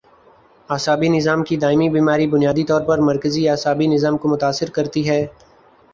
[0.69, 5.25] اعصابی نظام کی دائمی بیماری بنیادی طور پر مرکزی اعصابی نظام کو متاثر کرتی ہے